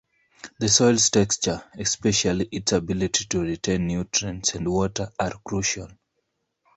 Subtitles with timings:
[0.59, 5.89] The soil's texture, especially its ability to retain nutrients and water are crucial.